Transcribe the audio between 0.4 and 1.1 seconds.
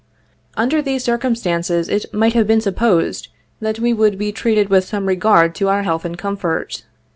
Under these